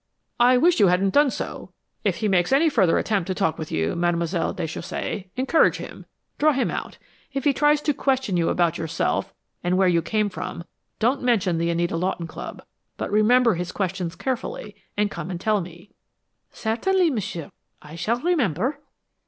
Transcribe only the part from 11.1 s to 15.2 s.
mention the Anita Lawton Club, but remember his questions carefully and